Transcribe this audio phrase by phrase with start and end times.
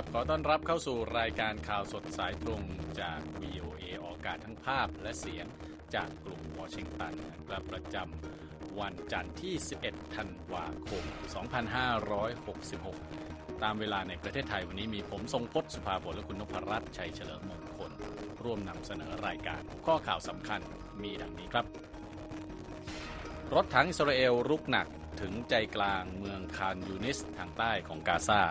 [0.00, 2.62] ครับ ขอต้อนรับเข้าสู่รายการข่าวสดสายตรง
[3.00, 5.46] จาก VOA ออกอากาศทั้งภาพและเสียง
[5.94, 9.54] จากกรุงวอชิงตันนะครับประจำวันจันทร์ที่
[9.84, 11.04] 11 ธันวาคม
[12.28, 17.90] 2566 ตามเวลาในประเทศไทยวันนี้มีผมทรงพจน์สุภาพลและคุณนพรัตน์ชัยเฉลิมมงคล
[18.42, 20.60] ร่วมนำเสนอรายการข้อข่าวสำคัญ
[21.02, 21.66] มีดังนี้ครับ
[23.54, 24.86] รถถังอิสราเอลรุกหนัก
[25.20, 28.42] ถึงใจกลางเมืองคานยูนิสทางใต้ของกาซา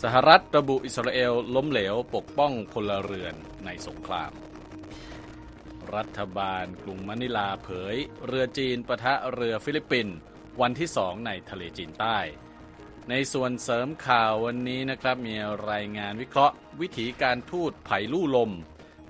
[0.00, 4.32] สหรัฐระบุอิสราเอลล้มเหลวปกป้องพลเรือนในสงคราม
[5.94, 7.96] รัฐบาลกรุงมะนิลาเผย
[8.26, 10.16] เรือจีนปะทะเรือฟิลิปปินส์
[10.60, 12.18] วันที่สองในทะเลจีนใต้
[13.10, 15.34] ในส่วนเสริมข่าววันนี้นะครับ มี
[15.70, 18.52] รายงานวิเคราะห์ วิถีการทูตไผ่ลู่ลม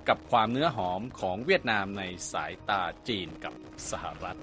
[0.08, 3.54] กับความเนื้อหอมของเวียดนามในสายตาจีนกับ
[3.90, 4.40] สหรัฐ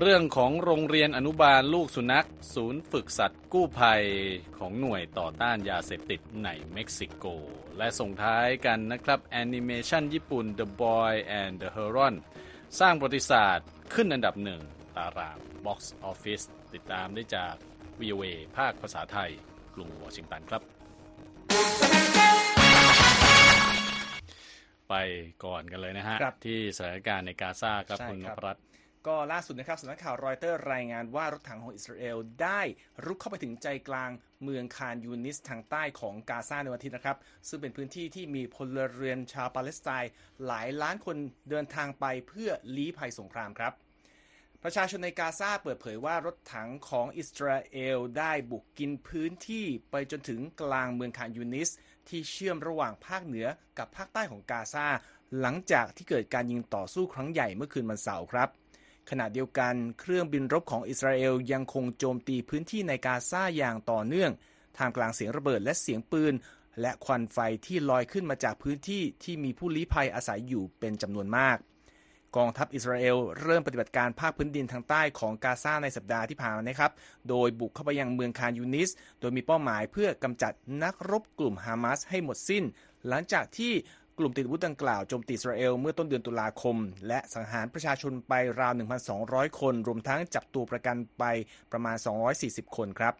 [0.00, 4.04] เรื่องของโรงเรียนอนุบาลลูกสุนัข ศูนย์ฝึกสัตว์กู้ภัย
[4.58, 7.24] ของหน่วยต่อต้านยาเสพติดในเม็กซิโก
[7.78, 12.14] และส่งท้ายกันนะครับ แอนิเมชันญี่ปุ่น The Boy and the Heron
[12.80, 14.60] สร้างประวัติศาสตร์ขึ้นอันดับหนึ่ง
[14.96, 15.78] ตาราง Box
[16.10, 16.44] Office
[16.74, 17.54] ติดตามได้จาก
[18.00, 19.30] VOA ภาคภาษาไทย
[19.74, 20.62] กรุงวอชิงตันครับ
[24.88, 24.94] ไป
[25.44, 28.65] ก่อนกันเลยนะฮะครับที่สถานการณ์ในกาซาครับใช่คุณนครับพรัตน์
[29.06, 32.60] ก็ล่าสุดนะครับสำนักข่าวรอยเตอร์รายงานว่ารถถังของอิสราเอลได้
[33.04, 34.10] รุกเข้าไปถึงใจกลาง
[34.42, 37.16] เมืองคานยูนิสทางใต้ของกาซาในวันทิตย์นะครับ
[37.48, 40.10] ซึ่งเป็นพื้นที่ที่มีพลเรือนชาวปาเลสไตน์
[40.46, 41.16] หลายล้านคน
[41.50, 43.72] เดินทางไปเพื่อลี้ภัยสงครามครับ
[44.62, 51.68] ประชาชนในกาซาเปิดเผยว่ารถถังของอิสราเอลได้บุกกินพื้นที่ไปจนถึงกลางเมืองคานยูนิส
[52.08, 53.46] ที่เชื่อมระหว่างภาคเหนือ
[53.78, 54.86] กับภาคใต้ของกาซา
[55.40, 58.48] หลังจากที่เกิดการยิงต่อสู้ครั้งใหญ่เมื่อคืนวันเสาร์ครับ
[59.10, 64.30] ขณะเดียวกันเครื่องบินรบของอิสราเอลยังคงโจมตีพื้นที่ในกาซาอย่างต่อเนื่อง
[64.76, 66.34] ท่ามกลางเสียงระเบิดและเสียงปืน
[66.80, 71.56] และควันไฟที่ลอยขึ้นมาจากพื้นที่ที่มีผู้ลี้ภัยอาศัยอยู่เป็นจำนวนมาก
[72.36, 76.92] กองทัพอิสราเอลเริ่มปฏิบัติการภาคพื้นดินทางใต้ของกาซาในสัปดาห์ที่ผ่านมานะครับ
[77.28, 78.90] โดยบุกเข้าไปยังเมืองคานยูนิส
[79.20, 80.52] โดยมีเป้าหมายเพื่อกำจัด
[80.82, 82.64] นักรบกลุ่มฮามาสให้หมดสิ้น
[83.08, 83.72] หลังจากที่
[84.18, 86.76] กลุ่มติดอาวุธดังกล่าวโจมตีอิสราเอลเมื่อต้นเดือนตุลาคม
[87.08, 88.72] และสังหารประชาชนไปราว
[89.16, 91.24] 1,200 คน รวมทั้งจับตัวประกันไป
[91.72, 91.96] ประมาณ
[92.36, 93.14] 240 คนครับ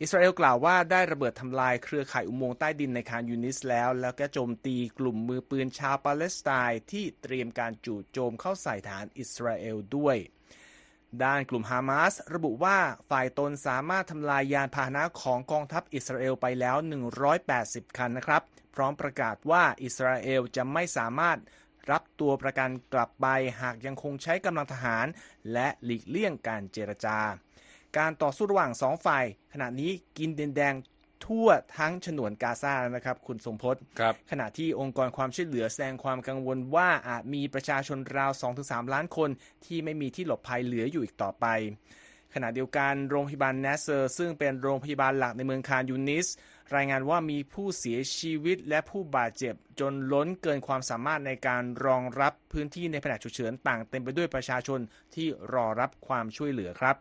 [0.00, 10.16] อิสราเอลกล่าวว่าได้ระเบิดทำลายเครือข่ายอุโมงค์ใต้ดินในคานยูนิสแล้ว แล้วก็โจมตีกลุ่มมือปืนชาวปาเลสไตน์ที่เตรียมการจู่โจมเข้าใส่ฐานอิสราเอลด้วย
[11.24, 12.78] ด้านกลุ่มฮามาสระบุว่า
[13.10, 16.76] ฝ่ายตนสามารถทำลายยานพาหนะของกองทัพอิสราเอลไปแล้ว
[17.36, 18.42] 180 คันนะครับ
[18.74, 21.38] พร้อมประกาศว่าอิสราเอลจะไม่สามารถ
[21.90, 23.26] รับตัวประกันกลับไป
[23.60, 25.06] หากยังคงใช้กำลังทหาร
[25.52, 27.18] และหลีกเลี่ยงการเจรจา
[27.96, 30.74] การต่อสู้ระหว่างสองฝ่าย ขณะนี้กินดินแดง
[31.24, 38.32] ทั่วทั้งฉนวนกาซาแล้วนะครับ คุณสมพศครับขณะที่องค์กรความช่วยเหลือแสดงความกังวลว่าอาจมีประชาชนราว
[38.62, 39.30] 2-3 ล้านคน
[39.64, 41.46] ที่ไม่มีที่หลบภัยเหลืออยู่อีกต่อไป
[42.34, 46.26] ขณะเดียวกันโรงพยาบาลเนสเซอร์ซึ่งเป็นโรงพยาบาลหลักในเมืองคานยูนิส
[46.76, 54.80] รายงานว่ามีผู้เสียชีวิตและผู้บาดเจ็บ จนล้นเกินความสามารถในการรองรับพื้นที่ในแผนกฉุกเฉินต่างเต็มไปด้วยประชาชน
[55.14, 56.94] ที่รอรับความช่วยเหลือครับ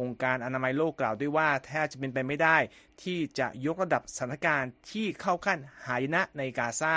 [0.00, 2.56] องค์การอนามัยโลกกล่าวด้วยว่าแทบจะเป็นไปไม่ได้
[3.02, 6.94] ที่จะยกระดับสถานการณ์ที่เข้าขั้นหายนะในกาซา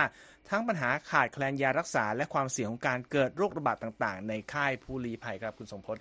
[0.49, 5.97] ทั้งปัญหาขาดแคลนยารักษา และความเสี่ยงของการเกิดโรคระบาดต่างๆ ในค่ายผู้ลี้ภัยครับคุณสมพศ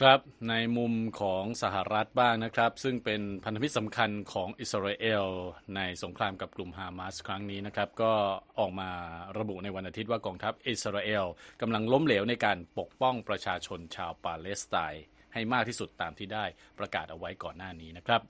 [0.00, 5.26] ครับในมุมของสหรัฐบ้างนะครับ ซึ่งเป็นพันธมิตรสำคัญของอิสราเอล
[5.76, 8.12] ในสงครามกับกลุ่มฮามาสครั้งนี้นะครับ ก็
[8.58, 8.90] ออกมา
[9.38, 11.24] ระบุในวันอาทิตย์ว่ากองทัพอิสราเอล
[11.60, 15.04] กำลังล้มเหลวในการปกป้องประชาชนชาวปาเลสไตน์
[15.34, 16.44] ให้มากที่สุดตามที่ได้
[16.78, 18.22] ประกาศเอาไว้ก่อนหน้านี้นะครับ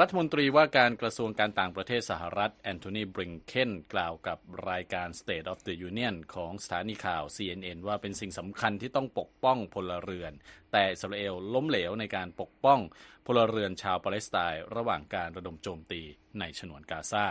[0.00, 4.38] รัฐมนตรีว่าการกระทรวงการต่างประเทศสหรัฐแอนโทนีบริงเคนกล่าวกับ
[4.70, 10.32] รายการ State of the Union ของสถานีข่าว CNN ว่าเป็นสิ่งสำคัญที่ต้องปกป้องพลเรือน
[10.72, 12.80] แต่อิสราเอลล้มเหลวในการปกป้อง
[13.26, 16.02] พลเรือนชาวปาเลสไตน์ระหว่างการระดมโจมตี
[16.38, 17.26] ในฉนวนกาซา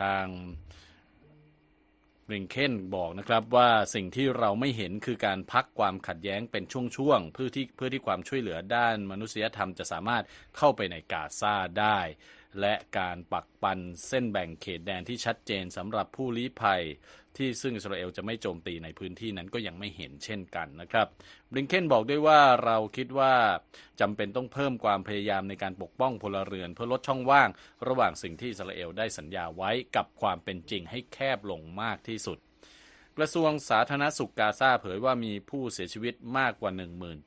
[0.00, 0.26] ทาง
[2.32, 6.64] ริงเคนบอกนะครับว่าสิ่งที่เราไม่เห็นคือการพักความขัดแย้งเป็น
[6.96, 10.24] ช่วงๆเพื่อที่เพื่อที่ความช่วยเหลือด้านมนุษยธรรมจะสามารถ
[10.56, 11.98] เข้าไปในกาซาได้
[12.60, 13.78] และการปักปัน
[14.08, 16.82] เส้นแบ่งเขตแดนที่ชัดเจนสำหรับผู้ลี้ภัย
[17.36, 21.06] ที่ซึ่งอิสราเอลจะไม่โจมตีในพื้นที่นั้นก็ยังไม่เห็นเช่นกันนะครับ
[21.50, 23.34] บริงเคนบอกด้วยว่าเราคิดว่า
[24.00, 27.48] จำเป็นต้องเพิ่มความพยายามในการปกป้องพลเรือน เพื่อลดช่องว่าง
[27.88, 32.38] ระหว่างสิ่งที่อิสราเอลได้สัญญาไว้กับความเป็นจริงให้แคบลงมากที่สุด
[33.18, 36.70] กระทรวงสาธารณสุขกาซาเผยว่ามีผู้เสียชีวิตมากกว่า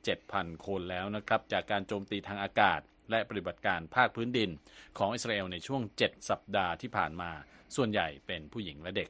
[0.04, 2.80] 17,000 คนแล้วนะครับ จากการโจมตีทางอากาศ
[3.10, 4.50] และปฏิบัติการภาคพื้นดิน
[4.98, 7.30] ของอิสราเอลในช่วง 7 สัปดาห์ที่ผ่านมา
[7.76, 9.08] ส่วนใหญ่เป็นผู้หญิงและเด็ก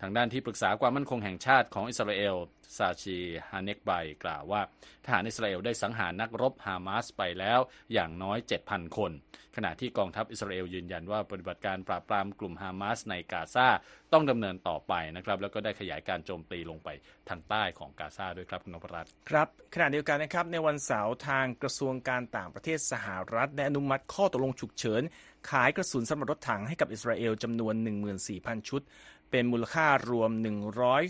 [0.00, 2.36] ทางด้านที่ปรึกษาความมั่นคงแห่งชาติของอิสราเอล
[2.78, 3.18] ซาชี
[3.50, 3.90] ฮาเนกไบ
[4.24, 4.60] กล่าวว่า
[5.04, 7.60] ทหารอิสราเอลได้สังหารนักรบฮามาสไปแล้ว
[7.92, 8.38] อย่างน้อย
[8.68, 9.12] 7,000 คน
[9.56, 13.68] ขณะที่กองทัพอิสราเอลยืนยันว่าปฏิบัติการปราบปรามกลุ่มฮามาสในกาซา
[14.12, 16.88] ต้องดำเนินต่อไปนะครับ แล้วก็ได้ขยายการโจมตีลงไป
[17.28, 25.02] ทางใต้ของกาซาด้วยครับคุณนพรัตน์ครับ ขณะเดียวกันนะครับในวันเสาร์ทางกระทรวงการต่างประเทศสหรัฐได้อนุมัติข้อตกลงฉุกเฉิน
[25.50, 27.74] ขายกระสุนสำหรับรถถังให้กับอิสราเอลจำนวน
[28.22, 28.82] 14,000 ชุด
[29.30, 30.30] เป็นมูลค่ารวม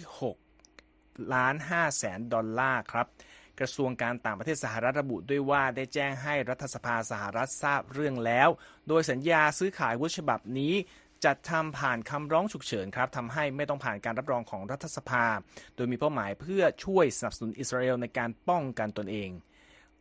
[0.06, 3.06] 106ล้าน5แสนดอลลาร์ครับ
[3.60, 8.48] กระทรวงการต่างประเทศสหรัฐระบุด้วยว่าได้แจ้งให้รัฐสภาสหรัฐทราบเรื่องแล้ว
[8.88, 10.74] โดยสัญญาซื้อขายวุฒิฉบับนี้
[11.24, 15.24] จัดทำผ่านคำร้องฉุกเฉินครับทำให้ไม่ต้องผ่านการรับรองของรัฐสภา
[15.76, 19.30] โดยมีเป้าหมายเพื่อช่วยสนับสนุนอิสราเอลในการป้องกันตนเอง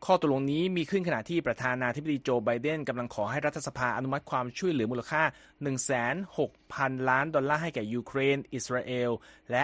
[0.05, 5.23] ข้อตกลงนี้มีขึ้นขณะที่ประธานาธิบดีโจไบเดนกำลังขอให้รัฐสภาอนุมัติความช่วยเหลือมูลค่า
[6.35, 9.11] 1,600 ล้านดอลลาร์ให้แก่ยูเครน อิสราเอล
[9.51, 9.63] และ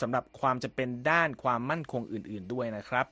[0.00, 3.06] สำหรับความจะเป็นด้านความมั่นคงอื่น ๆ ด้วยนะครับ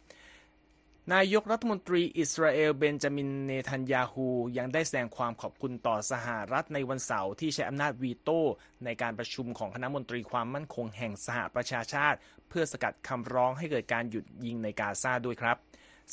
[1.14, 4.26] นายกรัฐมนตรีอิสราเอลเบนจามินเนทันยาฮู
[4.58, 8.40] ยังได้แสดงความขอบคุณต่อสหรัฐในวันเสาร์ที่ใช้อำนาจวีโต้
[8.84, 12.18] ในการประชุมของคณะมนตรีความมั่นคงแห่งสหประชาชาติ
[12.48, 15.56] เพื่อสกัดคำร้องให้เกิดการหยุดยิงในกาซาด้วยครับ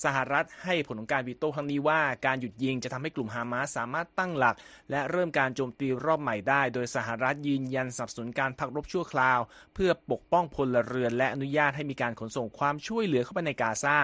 [0.04, 4.56] สหรัฐให้ผลของการวีโต้ครั้งนี้ว่าการหยุดยิงจะทำให้กลุ่มฮามาสสามารถตั้งหลัก
[4.92, 9.40] และเริ่มการโจมตีรอบใหม่ได้ โดยสหรัฐยืนยันสนับสนุนการพักรบชั่วคราว
[9.74, 13.98] เพื่อปกป้องพลเรือน และอนุญาตให้มีการขนส่งความช่วยเหลือเข้าไปในกาซา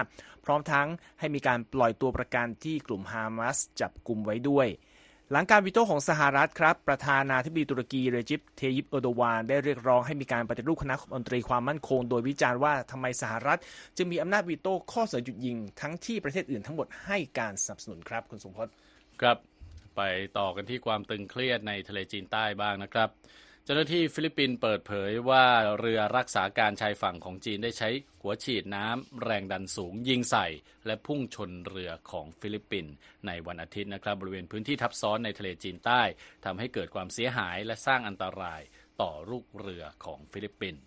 [0.44, 0.88] พร้อมทั้ง
[1.18, 4.66] ให้มีการปล่อยตัวประกันที่กลุ่มฮามาสจับกลุ่มไว้ด้วย
[5.32, 13.58] หลังการวีโต้ของสหรัฐครับ ประธานาธิบดีตุรกีเรเจปเทยิปเออร์โดวานได้เรียกร้องให้มีการปฏิรูปคณะมนตรีความมั่นคง โดยวิจารณ์ว่าทำไมสหรัฐ
[13.96, 18.68] จึงมีอำนาจวีโต้ข้อเสนอหยุดยิง ทั้งที่ประเทศอื่นทั้งหมดให้การสนับสนุนครับคุณสมพศ
[19.20, 19.36] ครับ
[19.96, 20.02] ไป
[20.38, 23.08] ต่อกันที่ความตึงเครียดในทะเลจีนใต้บ้างนะครับ
[23.64, 25.46] เจ้าหน้าที่ฟิลิปปินส์เปิดเผยว่า
[25.78, 27.88] เรือรักษาการชายฝั่งของจีนได้ใช้
[28.22, 30.46] หัวฉีดน้ำแรงดันสูงยิงใส่
[30.86, 32.92] และพุ่งชนเรือของฟิลิปปินส์
[33.26, 36.02] ในวันอาทิตย์นะครับบริเวณพื้นที่ทับซ้อนในทะเลจีนใต้
[36.44, 38.60] ทำให้เกิดความเสียหายและสร้างอันตราย
[39.00, 40.82] ต่อลูกเรือของฟิลิปปินส์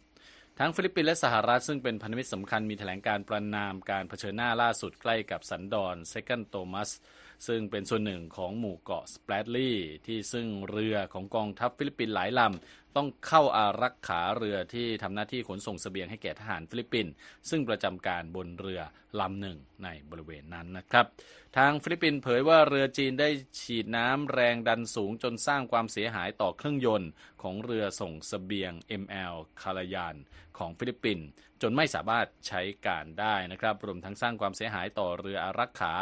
[0.60, 6.90] ทั้งฟิลิปปินส์และสหรัฐซึ่งเป็นพันธมิตรสำคัญมีแถลงการณ์ประณามการเผชิญหน้าล่าสุดใกล้กับสันดอนเซกันด์โธมัส
[7.48, 17.14] ซึ่งเป็นส่วนหนึ่งของหมู่เกาะสแปรตลีย์ที่ซึ่งเรือของกองทัพฟิลิปปินส์หลายลำ ต้องเข้าอารักขาเรือที่ทำหน้าที่ขนส่งเสบียงให้แก่ทหารฟิลิปปินส์
[17.50, 18.82] ซึ่งประจำการบนเรือ
[19.20, 21.06] ลำหนึ่งในบริเวณนั้นนะครับ
[21.58, 23.30] ทางฟิลิปปินส์เผยว่าเรือจีนได้
[23.62, 27.10] ฉีดน้ำแรงดันสูงจนสร้างความเสียหายต่อเครื่องยนต์
[27.42, 30.16] ของเรือส่งเสบียง ML คาลายาน
[30.58, 31.26] ของฟิลิปปินส์
[31.62, 35.94] จนไม่สามารถใช้การได้นะครับรวมทั้งสร้างความเสียหายต่อเรืออารักขา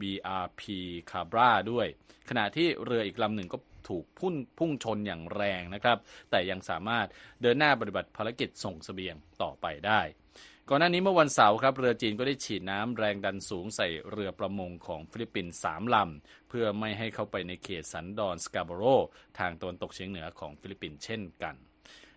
[0.00, 0.62] BRP
[1.10, 1.86] Cabra ด้วย
[2.30, 3.58] ขณะที่เรืออีกลำหนึ่งก็
[3.88, 5.98] ถูกพุ่งพุ่งชนอย่างแรงนะครับ
[6.30, 7.06] แต่ยังสามารถ
[7.42, 10.00] เดินหน้าปฏิบัติภารกิจส่งเสบียงต่อไปได้
[10.68, 18.82] ก่อนหน้านี้เมื่อวันเสาร์ครับเรือจีนก็ได้ฉีดน้ำแรงดันสูงใส่เรือประมงของฟิลิปปินส์สามลำ เพื่อไม่ให้เข้าไปในเขตสันดอนสการ์โบโรห์
[19.38, 21.54] ทางตะวันตกเฉียงเหนือของฟิลิปปินส์เช่นกัน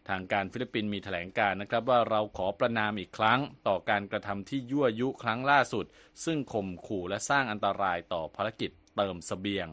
[0.10, 5.86] ทางการฟิลิปปินส์มีแถลงการณ์นะครับว่าเราขอประณามอีกครั้งต่อการกระทำที่ยั่วยุครั้งล่าสุด
[6.26, 9.68] ซึ่งข่มขู่และสร้างอันตรายต่อภารกิจ เติมเสบียง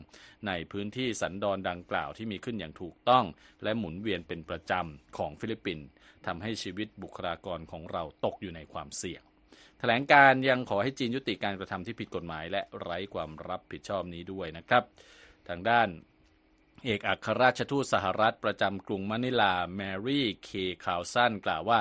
[0.46, 3.24] ในพื้นที่สันดอนดังกล่าวที่มีขึ้นอย่างถูกต้อง
[3.62, 5.86] และหมุนเวียนเป็นประจำของฟิลิปปินส์
[6.26, 9.22] ทำให้ชีวิตบุคลากรของเราตกอยู่ในความเสี่ยง
[9.78, 14.82] แถลงการยังขอให้จีนยุติการกระทำที่ผิดกฎหมายและไร้ความรับผิดชอบนี้ด้วยนะครับ
[15.48, 15.88] ทางด้าน
[16.84, 20.50] เอกอัครราชทูตสหรัฐประจำกรุงมะนิลา แมรี่ เค
[20.84, 21.78] คาวสันกล่าวว่า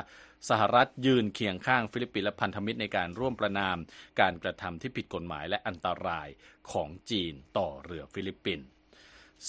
[0.50, 3.78] สหรัฐยืนเคียงข้างฟิลิปปินส์และพันธมิตรในการร่วมประณาม
[4.20, 6.28] การกระทำที่ผิดกฎหมายและอันตราย
[6.72, 8.68] ของจีนต่อเรือฟิลิปปินส์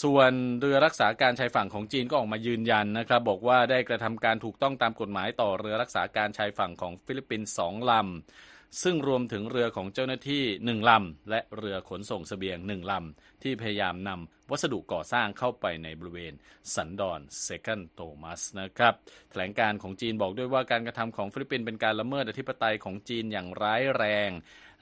[0.03, 16.35] ส่วนเรือรักษาการชายฝั่งของจีนก็ออกมายืนยันนะครับ บอกว่าได้กระทำการถูกต้องตามกฎหมายต่อเรือรักษาการชายฝั่งของฟิลิปปินส์สองลำ ซึ่งรวมถึงเรือของเจ้าหน้าที่หนึ่งลำ และเรือขนส่งเสบียงหนึ่งลำ ที่พยายามนำวัสดุก่อสร้างเข้าไปในบริเวณ
[16.75, 18.95] สันดอนเซกันด์โธมัสนะครับ
[19.31, 24.31] แถลงการณ์ของจีนบอกด้วยว่าการกระทำของฟิลิปปินส์เป็นการละเมิดอธิปไตยของจีนอย่างร้ายแรง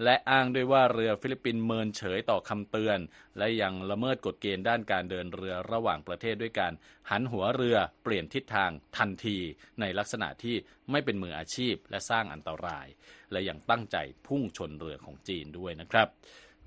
[0.04, 2.99] และอ้างด้วยว่าเรือฟิลิปปินส์เมินเฉยต่อคำเตือน
[3.38, 6.73] และยังละเมิดกฎเกณฑ์ด้านการเดินเรือระหว่างประเทศด้วยการ
[7.11, 9.38] หันหัวเรือเปลี่ยนทิศทางทันที
[9.81, 10.57] ในลักษณะที่
[10.90, 12.87] ไม่เป็นมืออาชีพและสร้างอันตราย
[13.33, 16.09] และยังตั้งใจพุ่งชนเรือของจีนด้วยนะครับ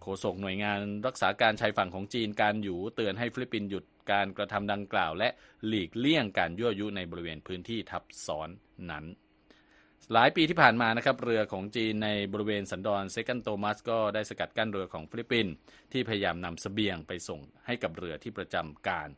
[0.06, 5.30] โฆษกหน่วยงานรักษาการชายฝั่งของจีนกานอวี่เตือนให้ฟิลิปปินส์หยุดการกระทำดังกล่าว และ
[5.68, 8.50] หลีกเลี่ยงการยั่วยุในบริเวณพื้นที่ทับซ้อน
[8.92, 9.06] นั้น
[10.14, 15.54] หลายปีที่ผ่านมานะครับเรือของจีนในบริเวณสันดอนเซกันด์โธมัสก็ได้สกัดกั้นเรือของฟิลิปปินส์
[15.92, 19.10] ที่พยายามนำเสบียงไปส่งให้กับเรือที่ประจำการ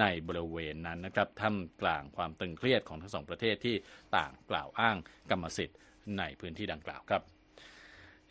[0.00, 3.76] ในบริเวณนั้นนะครับท่ามกลางความตึงเครียดของทั้งสองประเทศที่
[4.16, 4.96] ต่างกล่าวอ้าง
[5.30, 5.78] กรรมสิทธิ์
[6.18, 7.35] ในพื้นที่ดังกล่าวครับ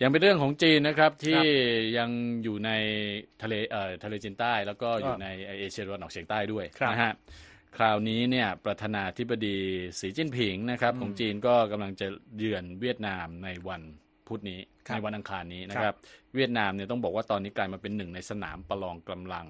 [0.01, 1.41] ยังเป็นเรื่องของจีนนะครับที่
[1.97, 2.09] ยัง
[2.43, 2.71] อยู่ใน
[3.41, 5.27] ทะเลเอ่อทะเลจีนใต้ แล้วก็อยู่ใน
[5.59, 7.13] เอเชียตะวันออกเฉียงใต้ด้วยครับนะฮะ
[7.77, 9.57] คราวนี้เนี่ยประธานาธิบดี
[9.99, 13.81] สีจิ้นผิงนะครับของจีนก็กำลังจะเยือนเวียดนามในวัน
[14.27, 15.98] พุธนี้ครับในวันอังคารนี้นะคครัรับบ
[16.36, 19.46] เวียดนามเนี่ยต้องบอกว่าตอนนี้กลายมาเป็นหนึ่งในสนามประลองกำลัง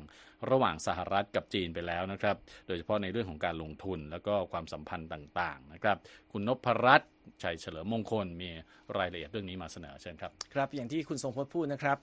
[0.52, 2.36] ระหว่างสหรัฐกับจีนไปแล้วนะครับ
[2.68, 5.98] โดยเฉพาะในเรื่องของการลงทุนแล้วก็ความสัมพันธ์ต่างๆนะครับ
[6.32, 7.12] คุณนพรัตน์
[7.44, 8.50] ชัยเฉลิมมงคลมี
[8.98, 11.98] รายละเอียดเรื่องนี้มาเสนอเชิญครับ ครับ อย่างที่คุณทรงพจน์พูดนะครับ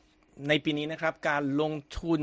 [0.48, 2.20] ในปีนี้นะครับการลงทุน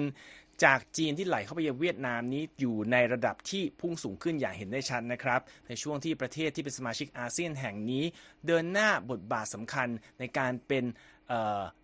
[0.64, 8.04] จากจีนที่ไหลเข้าไปยังเวียดนามนี้อยู่ในระดับที่พุ่งสูงขึ้นอย่างเห็นได้ชัดนะครับ ในช่วงที่ประเทศที่เป็นสมาชิกอาเซียนแห่งนี้
[8.48, 9.88] เดินหน้าบทบาทสำคัญ
[10.20, 10.84] ในการเป็น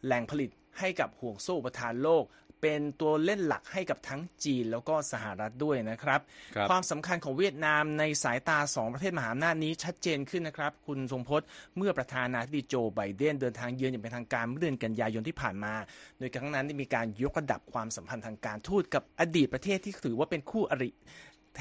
[0.05, 2.25] แหล่งผลิต ให้กับห่วงโซ่อุปทานโลก
[2.61, 6.19] เป็นตัวเล่นหลักให้กับทั้งจีนแล้วก็สหรัฐด้วยนะครับ
[6.55, 15.73] ครับความสำคัญของเวียดนามในสายตาสองประเทศมหาอำนาจนี้ชัดเจนขึ้นนะครับ คุณทรงพจน์เมื่อประธานาธิบดีโจไบเดนเดินทางเยือนอย่างเป็นทางการเมื่อเดือนกันยายนที่ผ่านมา
[16.17, 20.89] โดยครั้งนั้นได้มีการยกระดับความสัมพันธ์ทางการทูตกับอดีตประเทศที่ถือว่าเป็นคู่อริ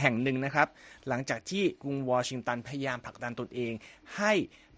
[0.01, 0.69] แห่งหนึ่งนะครับ
[1.09, 3.73] หลังจากที่กรุงวอชิงตันพยายามผลักดันตนเอง
[4.17, 4.33] ให้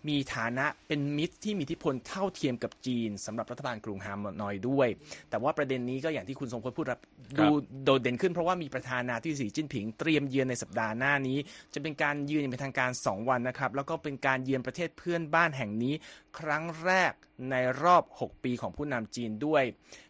[0.08, 4.88] มีฐานะเป็นมิตรที่มีอิทธิพลเท่าเทียมกับจีนสำหรับรัฐบาลกรุงฮานอยด้วย
[5.30, 7.00] แต่ว่าประเด็นนี้ก็อย่างที่คุณทรงพลพูดครับ
[7.38, 11.38] ครับดูโดดเด่นขึ้นเพราะว่ามีประธานาธิบดีสีจิ้นผิงเตรียมเยือนในสัปดาห์หน้านี้
[11.74, 15.94] จะเป็นการเยือนอย่างเป็นทางการ 2 วันนะครับ แล้วก็เป็นการเยือนประเทศเพื่อนบ้านแห่งนี้
[16.38, 17.12] ครั้งแรก
[17.50, 19.64] ในรอบ 6 ปีของผู้นำจีนด้วย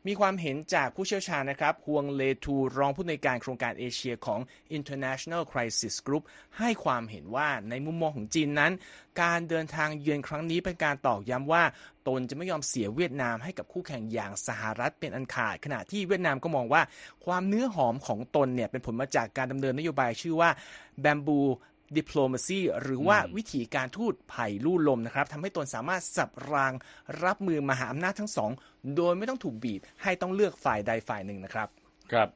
[0.07, 4.41] มีความเห็นจากผู้เชี่ยวชาญนะครับฮวงเลทูรองผู้อำนการโครงการเอเชียของ
[4.79, 6.23] International Crisis Group
[6.59, 8.73] ให้ความเห็นว่าในมุมมองของจีนนั้น
[9.23, 11.63] การเดินทางเยือนครั้งนี้เป็นการตอกย้ำว่า
[12.09, 16.83] ตนจะไม่ยอมเสียเวียดนามให้กับคู่แข่งอย่างสหรัฐเป็นอันขาด ขณะที่เวียดนามก็มองว่า
[17.25, 20.51] ความเนื้อหอมของตนเนี่ยเป็นผลมาจากการดำเนินนโยบายชื่อว่า
[21.05, 21.47] Bamboo
[21.99, 26.73] Diplomacy หรือว่าวิธีการทูตไผ่ลู่ลมนะครับทำให้ตนสามารถสับราง
[27.25, 28.51] รับมือมหาอำนาจทั้งสอง
[28.97, 31.69] โดยไม่ต้องถูกบีบให้ต้องเลือกฝ่ายใดฝ่ายหนึ่งนะครับ
[32.13, 32.31] ครับ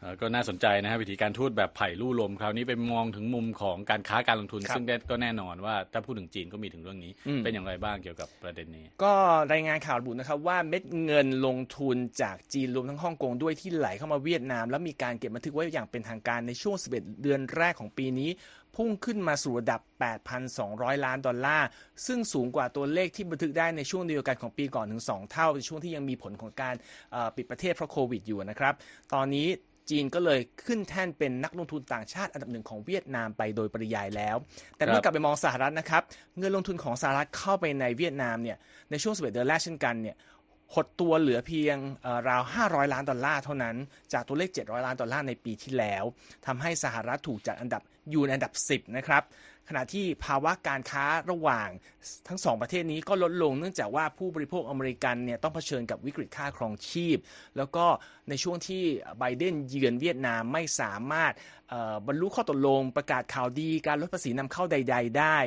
[0.00, 9.12] เอ่อก็น่าสนใจนะฮะวิธีการทูตแบบไผ่ลู่ลมคราวนี้ไปมองถึงมุมของการค้าการลงทุนครับซึ่งก็แน่นอนว่าถ้าพูดถึงจีนก็มีถึงเรื่องนี้อืมเป็นอย่างไรบ้างเกี่ยวกับประเด็นนี้ ก็
[9.52, 18.30] รายงานข่าวระบุนะครับว่าเม็ดเงินลงทุนจากจีนรวมทั้งฮ่องกงด้วยที่ไหลเข้ามาเวียดนาม แล้วมีการเก็บบันทึกไว้อย่างเป็นทางการในช่วง 11 เดือนแรกของปีนี้
[18.76, 19.80] พุ่งขึ้นมาสู่ระดับ
[20.42, 21.68] 8,200 ล้านดอลลาร์
[22.06, 26.74] ซึ่งสูงกว่าตัวเลขที่บันทึกได้ในช่วงเดียวกันของปีก่อนถึง 2 เท่า ในช่วงที่ยังมีผลของการ
[27.36, 28.74] ปิดประเทศเพราะโควิดอยู่นะครับ
[29.14, 29.48] ตอนนี้
[29.90, 34.36] จีนก็เลยขึ้นแท่นเป็นนักลงทุนต่างชาติอันดับหนึ่งของเวียดนามไปโดยปริยายแล้ว
[34.76, 36.02] แต่เมื่อกลับไปมองสหรัฐนะครับ
[36.38, 38.56] เงินลงทุนของสหรัฐเข้าไปในเวียดนามเนี่ย
[38.90, 40.16] ในช่วง11เดือนแรกเช่นกันเนี่ย
[40.74, 41.76] หดตัวเหลือเพียง
[42.28, 43.76] ราว 500 ล้านดอลลาร์เท่านั้น
[44.12, 46.04] จากตัวเลข 700 ล้านดอลลาร์ในปีที่แล้ว
[46.46, 49.24] ทำให้สหรัฐถูกจัดอันดับอยู่ในอันดับ 10 นะครับ
[49.68, 51.68] ขณะที่ภาวะการค้าระหว่าง
[52.28, 57.18] ทั้งสองประเทศนี้ก็ลดลงเนื่องจากว่าผู้บริโภคอเมริกันเนี่ยต้องเผชิญกับวิกฤตค่าครองชีพ
[57.56, 57.84] แล้วก็
[58.28, 58.82] ในช่วงที่
[59.18, 61.32] ไบเดนเยือนเวียดนามไม่สามารถ
[62.06, 65.38] บรรลุข้อตกลงประกาศข่าวดีการลดภาษีนำเข้าใด ๆ ได้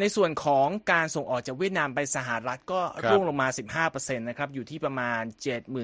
[0.00, 3.48] ในส่วนของการส่งออกจากเวียดนามไปสหรัฐก็ครับร่วงลงมา
[3.88, 5.22] 15%นะครับ อยู่ที่ประมาณ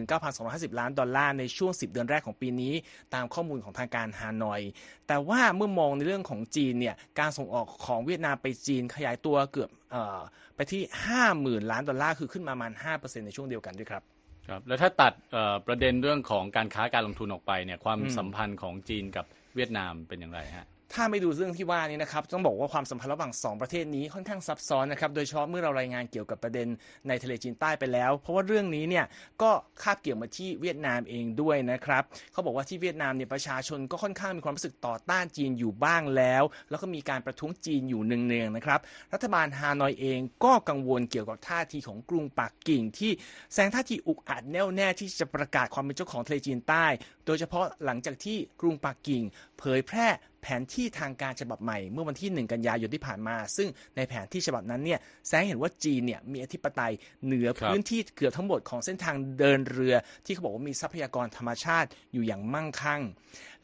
[0.08, 2.74] 79,250 ล้านดอลลาร์ในช่วง 10 เดือนแรกของปีนี้
[3.14, 4.60] ตามข้อมูลของทางการฮานอย
[5.08, 10.20] แต่ว่าเมื่อมองในเรื่องของจีนเนี่ย การส่งออกของเวียดนามไปจีนขยายตัวเกือบเอ่อ
[10.56, 10.82] ไปที่
[11.26, 14.02] 50,000 ล้านดอลลาร์ คือขึ้นมาประมาณ 5%ในช่วงเดียวกันด้วยครับ
[14.48, 19.26] ครับแล้วถ้าตัดเอ่อประเด็นเรื่องของการค้าการลงทุนออกไปเนี่ยความสัมพันธ์ของจีนกับ
[19.56, 26.68] เวียดนามเป็นอย่างไรฮะ ถ้าไม่ดูเรื่องที่ว่านี้นะครับต้องบอกว่าความสัมพันธ์ระหว่าง2ประเทศนี้ค่อนข้างซับซ้อนนะครับโดยเฉพาะเมื่อเรารายงานเกี่ยวกับประเด็น
[27.08, 29.04] ในทะเลจีนใต้ไปแล้ว เพราะว่าเรื่องนี้เนี่ย
[29.42, 29.50] ก็
[29.82, 38.80] คาบเกี่ยวมาที่เวียดนามเองด้วยนะครับเขาบอกว่าที่เวียดนามเนี่ยประชาชนก็ค่อนข้างมีความรู้สึกต่อต้านจีนอยู่บ้างแล้ว แล้วก็มีการประท้วงจีนอยู่เนืองๆนะครับ
[39.12, 43.12] รัฐบาลฮานอยเองก็กังวลเกี่ยวกับท่าทีของกรุงปักกิ่ง ที่
[43.52, 46.86] แสดงท่าทีอุกอาจแน่วแน่ที่จะประกาศความเป็นเจ้าของทะเลจีนใต้
[47.26, 49.22] โดยเฉพาะหลังจากที่กรุงปักกิ่ง
[49.58, 50.08] เผยแพร่
[50.42, 56.92] แผนที่ทางการฉบับใหม่เมื่อวันที่ 1 กันยายนที่ผ่านมา ซึ่งในแผนที่ฉบับนั้นเนี่ยแสงเห็นว่าจีนเนี่ยมีอธิปไตย
[57.24, 59.94] เหนือพื้นที่เกือบทั้งหมดของเส้นทางเดินเรือ
[60.26, 63.02] ที่เขาบอกว่ามีทรัพยากรธรรมชาติอยู่อย่างมั่งคั่ง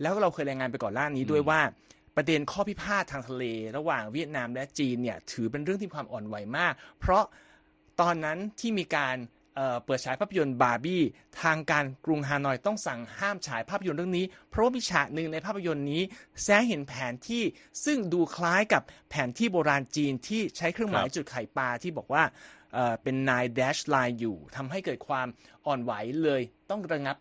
[0.02, 1.61] แล้วเราเคยรายงานไปก่อนหน้านี้ด้วยว่า
[2.16, 3.45] ประเด็นข้อพิพาททางทะเล
[3.76, 7.25] ระหว่างเวียดนามและจีนเนี่ยถือเป็นเรื่องที่ความอ่อนไหวมาก เพราะ
[8.00, 9.16] ตอนนั้นที่มีการ
[9.84, 11.02] เปิดฉายภาพยนตร์บาร์บี้
[11.42, 16.02] ทางการกรุงฮานอยต้องสั่งห้ามฉายภาพยนตร์เรื่องนี้ เพราะว่ามีฉากหนึ่งในภาพยนตร์นี้
[16.42, 17.42] แสงเห็นแผนที่
[17.84, 22.22] ซึ่งดูคล้ายกับแผนที่โบราณจีนที่ใช้เครื่องหมายจุดไข่ปลาที่บอกว่า
[22.72, 25.26] เเป็นนายแดชไลน์อยู่ทำให้เกิดความ
[25.66, 27.16] อ่อนไหวเลยต้องระงับ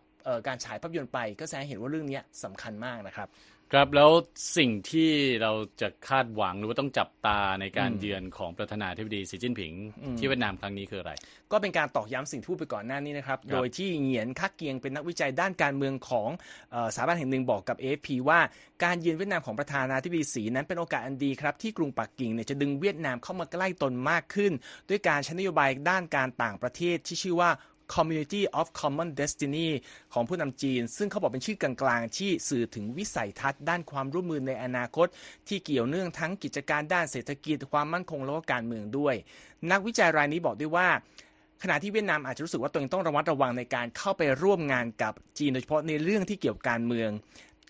[0.46, 3.28] การฉายภาพยนตร์ไป ก็แสดงเห็นว่าเรื่องนี้สำคัญมากนะครับ
[3.74, 4.10] ครับแล้ว
[4.56, 5.10] สิ่งที่
[5.42, 11.12] เราจะคาดหวังหรือว่าต้องจับตาในการอืมเยือนของประธานาธิบดีสีจิ้นผิงอืมที่เวียดนามครั้งนี้คืออะไร
[11.52, 16.30] ก็เป็นการตอกย้ำสิ่งที่พูดไปก่อนหน้านี้นะครับครับ โดยที่เหงียนคักเกียงเป็นนักวิจัยด้านการเมืองของ
[16.72, 18.40] เออสถาบันแห่งหนึ่งบอกกับ AFP ว่า
[18.84, 24.52] การเยือนเวียดนามของประธานาธิบดีสีนั้นเป็นโอกาสอันดีครับที่กรุงปักกิ่งเนี่ยจะดึงเวียดนามเข้ามาใกล้ตนมากขึ้น
[24.88, 27.50] ด้วยการใช้นโยบายด้านการต่างประเทศที่ชื่อว่า
[27.94, 29.68] Community of Common Destiny
[30.12, 35.06] ของผู้นำจีน ซึ่งเขาบอกเป็นชื่อกลางๆ ที่สื่อถึงวิสัยทัศน์ด้านความร่วมมือในอนาคต
[35.48, 39.14] ที่เกี่ยวเนื่องทั้งกิจการด้านเศรษฐกิจความมั่นคงและก็การเมืองด้วย
[39.70, 40.88] นักวิจัยรายนี้บอกด้วยว่า
[41.62, 47.10] ขณะที่เวียดนามอาจจะรู้สึกว่าตัวเองต้องระมัดระวังในการเข้าไปร่วมงานกับจีนโดยเฉพาะในเรื่องที่เกี่ยวกับการเมือง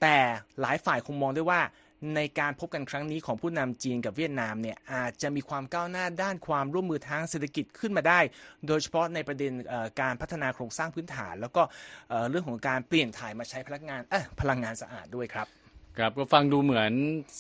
[0.01, 0.17] แต่
[0.61, 1.61] หลายฝ่ายคงมองด้วยว่า
[2.15, 8.21] ในการพบกันครั้งนี้ของผู้นำจีนกับเวียดนามเนี่ยอาจจะมีความก้าวหน้าด้านความร่วมมือทางเศรษฐกิจขึ้นมาได้
[8.67, 11.63] โดยเฉพาะในประเด็นเอ่อการพัฒนาโครงสร้างพื้นฐาน แล้วก็
[12.09, 15.49] เอ่อเรื่องของการเปลี่ยนถ่ายมาใช้พลังงานเอ้ยพลังงานสะอาดด้วยครับ
[15.99, 16.93] ครับก็ฟังดูเหมือน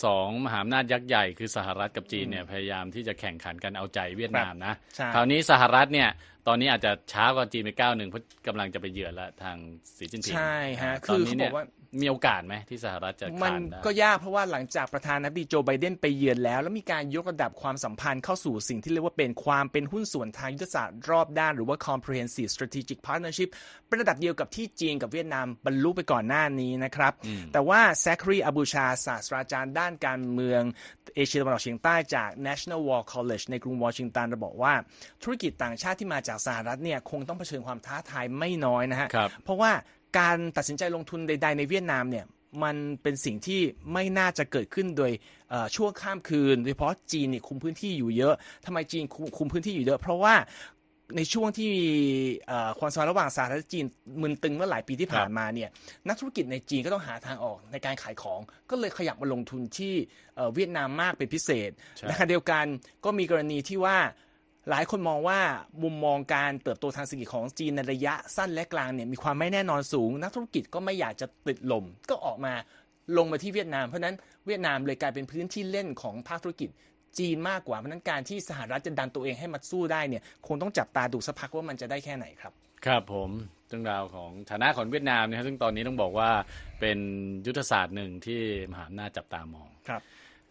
[0.05, 6.09] สองมหาอำนาจยักษ์ใหญ่คือสหรัฐกับจีนเนี่ยพยายามที่จะแข่งขันกันเอาใจเวียดนามนะใช่คราวนี้สหรัฐเนี่ย
[6.49, 9.57] ตอนนี้อาจจะช้ากว่าจีนไปก้าวหนึ่งเพราะกำลังจะไปเยือนละทาง
[9.97, 11.65] สีจิ้นผิงใช่ฮะตคือนี้เขาบนี่อยกว่า
[12.03, 23.49] มีโอกาสไหมที่สหรัฐจะมันขานได้ก็ยากเพราะว่าหลังจากประธานาธิบดีโจไบเดนไปเยือนแล้ว แล้วมีการยกระดับความสัมพันธ์เข้าสู่สิ่งที่เรียกว่าเป็นความเป็นหุ้นส่วนทางยุทธศาสตร์รอบด้านหรือว่า comprehensive strategic partnership
[23.89, 27.13] เป็นระดับเดียวกับที่จีนกับเวียดนามบรรลุไปก่อนหน้านี้นะครับ
[27.53, 30.63] แต่ว่าแซคครีอบูชาศาสตราจารย์ด้านการเมือง
[31.17, 34.75] เอเชียตะวันออกเฉียงใต้จาก National War College ในกรุงวอชิงตันระบอกว่า
[35.23, 39.71] ธุรกิจต่างชาติที่มาจากสหรัฐเนี่ยคงต้องเผชิญความท้าทายไม่น้อยนะฮะครับเพราะว่า
[40.19, 42.27] การตัดสินใจลงทุนใด ๆ ในเวียดนามเนี่ย
[42.63, 43.61] มันเป็นสิ่งที่
[43.93, 45.13] ไม่น่าจะเกิดขึ้นโดย
[45.51, 48.35] เอ่อช่วงข้ามคืน โดยเฉพาะจีนเนี่ยคุมพื้นที่อยู่เยอะ
[48.65, 50.35] ทำไมจีนคุมคุมพื้นที่อยู่เยอะ เพราะว่า
[51.17, 51.71] ในช่วงที่
[52.47, 53.85] เอ่อความสัมพันธ์ระหว่างสหรัฐและจีน
[54.23, 55.69] มึนตึงเมื่อหลายปีที่ผ่านมาเนี่ย
[56.09, 59.95] นักธุรกิจในจีนก็ต้องหาทางออกในการขายของก็เลยขยับมาลงทุนที่
[60.37, 62.65] เอ่อเวียดนามมากเป็นพิเศษใช่ในขณะเดียวกัน
[63.05, 63.99] ก็มีกรณีที่ว่า
[64.71, 65.41] หลายคนมองว่า
[65.83, 72.55] มุมมองการเติบโตทางเศรษฐกิจของจีนในระยะสั้นและกลางเนี่ยมีความไม่แน่นอนสูง นักธุรกิจก็ไม่อยากจะติดลม ก็ออกมา
[73.17, 76.71] ลงมาที่เวียดนาม เพราะฉะนั้นเวียดนามเลยกลายเป็นพื้นที่เล่นของภาคธุรกิจ
[77.19, 82.53] จีนมากกว่าเพราะฉะนั้นการที่สหรัฐจะดันตัวเองให้มาสู้ได้เนี่ยคงต้องจับตาดูสักพักว่ามันจะได้แค่ไหนครับ
[82.87, 83.31] ครับผม
[83.69, 86.31] เรื่องราวของฐานะของเวียดนามนะครับซึ่งตอนนี้ต้องบอกว่า
[86.81, 86.99] เป็น
[87.47, 90.03] ยุทธศาสตร์หนึ่งที่มหาอำนาจจับตามองครับ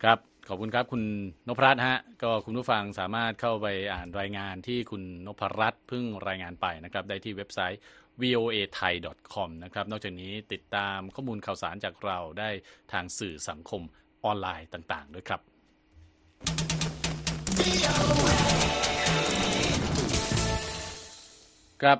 [0.05, 1.03] ครับขอบคุณครับคุณ
[1.47, 7.79] นพรัตน์ฮะก็คุณผู้ฟังสามารถเข้าไปอ่านรายงานที่คุณนพรัตน์เพิ่งรายงานไปนะครับได้ที่เว็บไซต์
[8.21, 8.93] voa thai
[9.33, 12.49] com นะครับนอกจากนี้ติดตามข้อมูลข่าวสารจากเราได้
[12.91, 13.81] ทางสื่อสังคม
[14.25, 15.41] ออนไลน์ต่างๆ ด้วยครับ
[21.81, 21.99] ครับ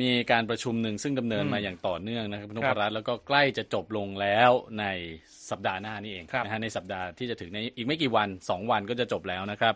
[0.00, 4.50] มีการประชุมหนึ่งซึ่งดำเนินมาอย่างต่อเนื่องนะครับคุณนพรัตน์แล้วก็ใกล้จะจบลงแล้ว
[4.80, 4.84] ใน
[5.50, 9.74] สัปดาห์หน้านี่เองครับนะฮะในสัปดาห์ที่จะถึงในอีกไม่กี่วัน 2 วันก็จะจบแล้วนะครับ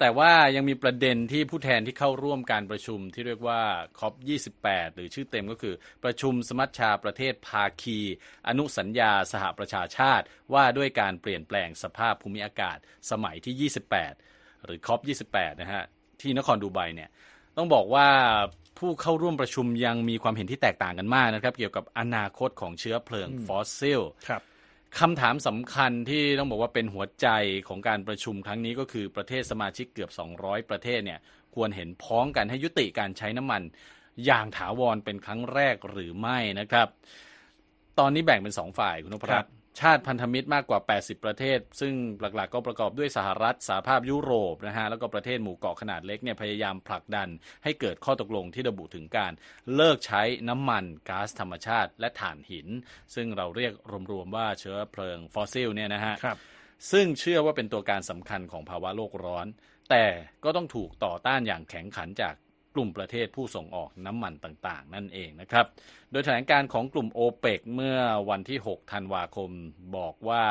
[0.00, 3.60] แต่ว่ายังมีประเด็นที่ผู้แทนที่เข้าร่วมการประชุมที่เรียกว่า
[3.98, 4.14] คอป
[4.56, 5.74] 28 หรือชื่อเต็มก็คือ
[6.04, 7.98] ประชุมสมัชชาประเทศภาคี
[8.48, 10.24] อนุสัญญาสหประชาชาติ
[10.54, 12.78] ว่าด้วยการเปลี่ยนแปลงสภาพภูมิอากาศ
[13.10, 13.70] สมัยที่
[14.20, 15.00] 28 หรือคอป
[15.30, 15.84] 28 นะฮะ
[16.20, 17.10] ที่นครดูไบเนี่ย
[17.56, 18.08] ต้องบอกว่า
[18.78, 24.42] ผู้เข้าร่วมประชุมยังมีความเห็นที่แตกต่างกันมากนะครับ เกี่ยวกับอนาคตของเชื้อเพลิงฟอสซิลครับ
[25.00, 27.28] คำถามสำคัญที่ต้องบอกว่าเป็นหัวใจ
[27.68, 30.10] ของการประชุมครั้งนี้ก็คือประเทศสมาชิกเกือบ
[30.40, 31.20] 200 ประเทศเนี่ย
[31.54, 33.62] ควรเห็นพ้องกันให้ยุติการใช้น้ำมัน
[34.26, 36.88] อย่างถาวรเป็นครั้งแรกหรือไม่นะครับ
[37.98, 47.28] ตอนนี้แบ่งเป็นสองฝ่ายคุณนพรัตน์ ชาติพันธมิตรมากกว่า 80 ประเทศ ซึ่งหลักๆ ก็ประกอบด้วยสหรัฐสหภาพยุโรปนะฮะแล้วก็ประเทศหมู่เกาะขนาดเล็กเนี่ยพยายามผลักดัน
[47.64, 49.32] ให้เกิดข้อตกลงที่ระบุถึงการ
[49.74, 52.68] เลิกใช้น้ำมันก๊าซธรรมชาติ และถ่านหิน
[53.14, 53.72] ซึ่งเราเรียก
[54.10, 56.38] รวมๆว่าเชื้อเพลิงฟอสซิลเนี่ยนะฮะครับ
[56.92, 59.46] ซึ่งเชื่อว่าเป็นตัวการสำคัญของภาวะโลกร้อน
[59.90, 60.04] แต่
[60.44, 62.34] ก็ต้องถูกต่อต้านอย่างแข็งขันจาก
[62.74, 65.66] กลุ่มประเทศผู้ส่งออกน้ำมันต่าง ๆ นั่นเองนะครับ
[66.10, 67.98] โดยแถลงการของกลุ่มโอเปกเมื่อ
[68.30, 69.50] วันที่ 6 ธันวาคม
[69.96, 70.44] บอกว่า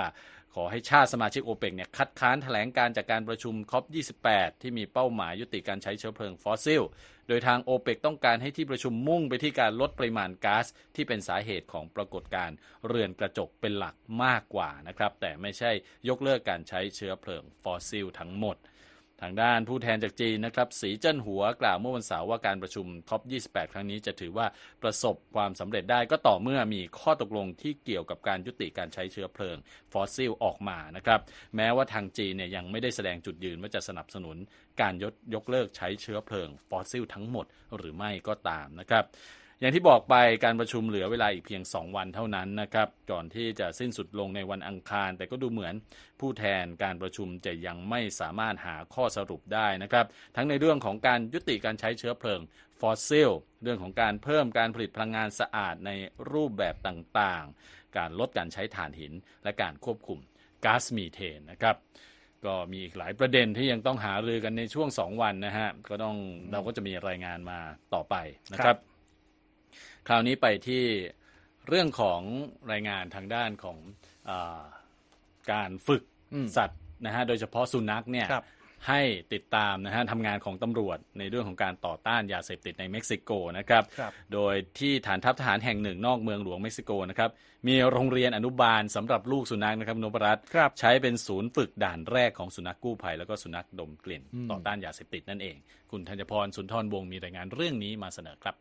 [0.56, 3.84] ขอให้ชาติสมาชิกโอเปกเนี่ยคัดค้านแถลงการจากการประชุมคอป
[4.24, 6.82] 28 ที่มีเป้าหมายยุติการใช้เชื้อเพลิงฟอสซิล
[7.28, 12.50] โดยทางโอเปกต้องการให้ที่ประชุมมุ่งไปที่การลดปริมาณก๊าซที่เป็นสาเหตุของปรากฏการ
[12.88, 15.72] เรือนกระจกเป็นหลักมากกว่านะครับ แต่ไม่ใช่
[16.10, 18.58] ยกเลิกการใช้เชื้อเพลิงฟอสซิลทั้งหมด
[19.24, 24.46] ทางด้านผู้แทนจากจีนนะครับเซี่ยเจิ้นหัวกล่าวเมื่อวันเสาร์ว่าการประชุม COP 28 ครั้งนี้จะถือว่า
[24.84, 29.58] ประสบความสำเร็จได้ก็ต่อเมื่อมีข้อตกลงที่เกี่ยวกับการยุติการใช้เชื้อเพลิง
[29.92, 31.20] ฟอสซิลออกมานะครับ
[31.56, 34.38] แม้ว่าทางจีนเนี่ยยังไม่ได้แสดงจุดยืนว่าจะสนับสนุน
[34.82, 37.46] การยกยกเลิกใช้เชื้อเพลิงฟอสซิลทั้งหมด
[37.78, 39.06] หรือไม่ก็ตามนะครับ
[39.64, 45.74] อย่างที่บอกไปการประชุมเหลือเวลาอีกเพียง 2 วันเท่านั้นนะครับ ก่อนที่จะสิ้นสุดลงในวันอังคาร แต่ก็ดูเหมือน
[46.20, 52.42] ผู้แทนการประชุมจะยังไม่สามารถหาข้อสรุปได้นะครับ ทั้งในเรื่องของการยุติการใช้เชื้อเพลิง
[52.80, 53.32] ฟอสซิล
[53.64, 55.92] เรื่องของการเพิ่มการผลิตพลังงานสะอาดใน
[56.32, 60.20] รูปแบบต่างๆ การลดการใช้ถ่านหิน และการควบคุม
[60.66, 61.76] ก๊าซมีเทนนะครับ
[62.46, 66.16] ก็มีอีกหลายประเด็นที่ยังต้องหารือกันในช่วง 2 วันนะฮะก็ต้อง
[66.52, 67.60] เราก็จะมีรายงานมา
[67.94, 68.16] ต่อไป
[68.54, 68.78] นะครับ
[70.08, 70.84] คราวนี้ไปที่
[71.70, 72.22] เรื่องของ
[72.72, 73.78] รายงานทางด้านของ
[74.30, 74.32] อ
[75.52, 76.04] การฝึก
[76.58, 78.28] สัตว์นะฮะโดยเฉพาะสุนัขเนี่ย
[78.90, 79.02] ให้
[79.34, 87.30] ติดตามนะฮะทำงานของตำรวจในเรื่องของการต่อต้านยาเสพติดในเม็กซิโกนะครับรบโดยที่ฐานทัพทหารแห่งหนึ่งนอกเมืองหลวงเม็กซิโกนะครับ
[87.68, 90.44] มีโรงเรียนอนุบาลสำหรับลูกสุนัขนะครับนพรัตน์
[90.80, 95.56] ใช้เป็นศูนย์ฝึกด่านแรกของสุนัขกู้ภัย แล้วก็สุนัขดมกลิ่น ต่อต้านยาเสพติดนั่นเอง
[95.92, 98.56] คุณธัญพรสุนทรวงศ์มีรายงานเรื่องนี้มาเสนอครับ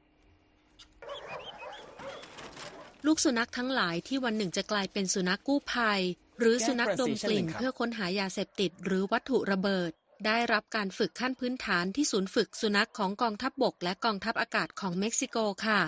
[3.07, 6.01] ลูกสุนัขทั้งหลายที่วันหนึ่งจะกลายเป็นสุนัขกู้ภัย
[6.39, 9.91] หรือสุนัขดมกลิ่นเพื่อค้นหายาเสพติดหรือวัตถุระเบิด
[10.27, 15.37] ได้รับการฝึกขั้นพื้นฐานที่ศูนย์ฝึกสุนัขของกองทัพบบกและกองทัพอากาศของเม็กซิโก
[15.67, 15.81] ค่ะ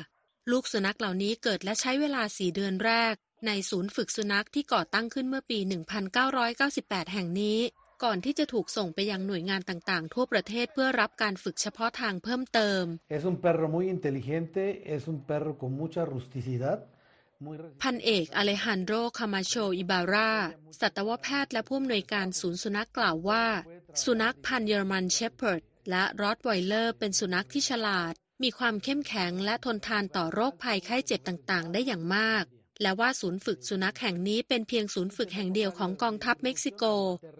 [0.51, 3.15] ลูกสุนัขเหล่านี้เกิดและใช้เวลาสี่เดือนแรก
[3.47, 5.59] ในศูนย์ฝึกสุนัขที่ก่อตั้งขึ้นเมื่อปี
[6.37, 7.59] 1998 แห่งนี้
[8.03, 12.85] ก่อนที่จะถูกส่งไปยังหน่วยงานต่างๆ ทั่วประเทศเพื่อรับการฝึกเฉพาะทางเพิ่มเติม
[13.17, 14.63] Es un perro muy inteligente,
[14.97, 16.79] es un perro con mucha rusticidad
[17.83, 20.33] พันเอกอเลฮันโดคามาโช อิบารา
[20.81, 23.45] สัตวแพทย์และผู้อำนวยการศูนย์สุนัขกล่าวว่า
[24.05, 32.45] สุนัขพันเยอรมันเชพเพิร์ดและรอดไวเลอร์เป็นสุนัขที่ฉลาด มีความเข้มแข็งและทนทานต่อโรคภัยไข้เจ็บต่างๆ ได้อย่างมาก
[32.85, 36.85] และว่าศูนย์ฝึกสุนัขแห่งนี้เป็นเพียงศูนย์ฝึกแห่งเดียวของกองทัพเม็กซิโก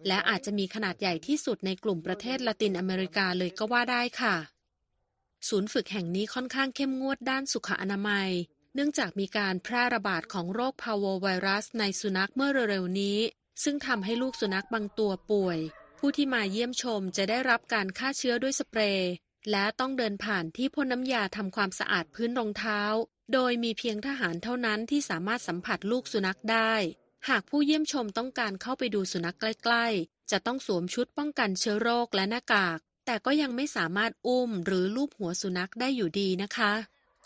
[0.09, 4.37] และอาจจะมีขนาดใหญ่ที่สุดในกลุ่มประเทศละตินอเมริกาเลยก็ว่าได้ค่ะ
[5.49, 8.31] ศูนย์ฝึกแห่งนี้ค่อนข้างเข้มงวดด้านสุขอนามัย
[8.75, 13.19] เนื่องจากมีการแพร่ระบาดของโรคพาวโวไวรัสในสุนัขเมื่อเร็วๆนี้
[13.65, 15.59] ซึ่งทำให้ลูกสุนัขบางตัวป่วย
[15.99, 19.13] ผู้ที่มาเยี่ยมชมจะได้รับการฆ่าเชื้อด้วยสเปรย์
[19.51, 22.81] และต้องเดินผ่านที่พ่นน้ำยาทำความสะอาดพื้นรองเท้า
[23.33, 26.73] โดยมีเพียงทหารเท่านั้นที่สามารถสัมผัสลูกสุนัขได้
[27.29, 36.73] หากผู้เยี่ยมชมต้องการเข้าไปดูสุนัขใกล้ ๆ จะต้องสวมชุดป้องกันเชื้อโรคและหน้ากาก แต่ก็ยังไม่สามารถอุ้มหรือลูบหัวสุนัขได้อยู่ดีนะคะ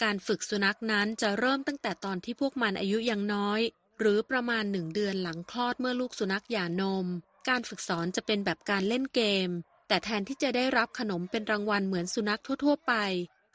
[0.02, 3.60] การฝึกสุนัขนั้นจะเริ่มตั้งแต่ตอนที่พวกมันอายุยังน้อย
[3.98, 7.06] หรือประมาณหนึ่งเดือนหลังคลอดเมื่อลูกสุนัขหย่านม
[7.48, 9.50] การฝึกสอนจะเป็นแบบการเล่นเกม
[9.88, 12.94] แต่แทนที่จะได้รับขนมเป็นรางวัลเหมือนสุนัขทั่ว ๆ ไป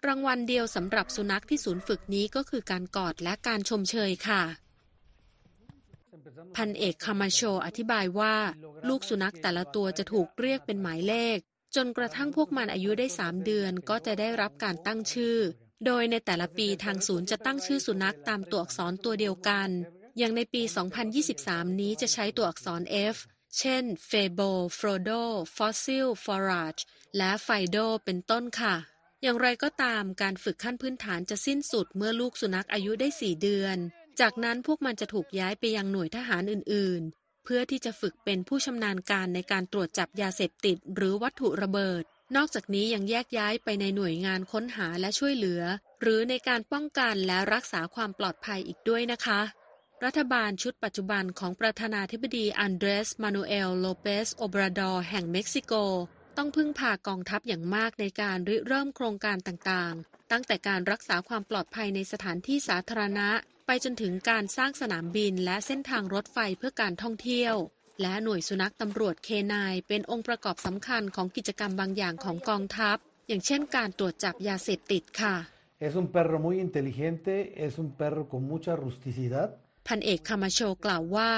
[0.07, 4.43] รางวัลเดียวสำหรับสุนัขที่ศูนย์ฝึกนี้ก็คือการกอดและการชมเชยค่ะ
[6.55, 8.35] พันเอกคามาโชอธิบายว่า
[8.87, 11.37] ลูกสุนัขแต่ละตัวจะถูกเรียกเป็นหมายเลข
[11.75, 15.37] จนกระทั่งพวกมันอายุได้สามเดือนก็จะได้รับการตั้งชื่อ
[15.85, 19.69] โดยในแต่ละปีทางศูนย์จะตั้งชื่อสุนัขตามตัวอักษรตัวเดียวกัน
[20.17, 20.61] อย่างในปี
[21.21, 22.81] 2023 นี้จะใช้ตัวอักษร
[23.15, 23.17] F
[23.59, 25.23] เช่น Fable Frodo
[25.55, 26.81] Fossil Forage
[27.17, 28.75] และ Fido เป็นต้นค่ะ
[29.23, 33.77] อย่างไรก็ตามการฝึกขั้นพื้นฐานจะสิ้นสุดเมื่อลูกสุนัขอายุได้ 4 เดือน
[34.19, 42.03] จากนั้นพวกมันจะถูกย้ายไปยังหน่วยทหารอื่น ๆ เพื่อที่จะฝึกเป็นผู้ชำนาญการในการตรวจจับยาเสพติด หรือวัตถุระเบิด
[42.35, 45.61] นอกจากนี้ยังแยกย้ายไปในหน่วยงานค้นหาและช่วยเหลือ
[46.01, 49.41] หรือในการป้องกันและรักษาความปลอดภัยอีกด้วยนะคะ
[50.05, 55.73] รัฐบาลชุดปัจจุบันของประธานาธิบดีอันเดรส มานูเอล โลเปส โอบราดอร์แห่งเม็กซิโก
[56.37, 63.29] ต้องพึ่งพากองทัพอย่างมากในการริเริ่มโครงการต่างๆ ตั้งแต่การรักษาความปลอดภัยในสถานที่สาธารณะ
[63.67, 67.55] ไปจนถึงการสร้างสนามบินและเส้นทางรถไฟเพื่อการท่องเที่ยว
[68.01, 75.35] และหน่วยสุนัขตำรวจเคนายเป็นองค์ประกอบสำคัญของกิจกรรมบางอย่างของกองทัพ อย่างเช่นการตรวจจับยาเสพติดค่ะ
[75.87, 77.33] Es un perro muy inteligente,
[77.65, 79.49] es un perro con mucha rusticidad.
[79.87, 81.31] พันเอกคามาโชกล่าวว่า